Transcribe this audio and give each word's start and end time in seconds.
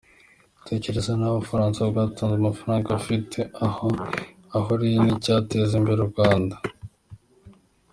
Tekereza 0.67 1.11
nawe 1.17 1.35
Ubufransa 1.37 1.79
bwatanze 1.89 2.35
amafaranga 2.37 2.87
afite 2.99 3.39
aho 3.67 3.87
ahuriye 4.57 4.97
n’icyateza 5.03 5.73
imbere 5.79 5.99
u 6.03 6.09
Rwanda. 6.11 6.55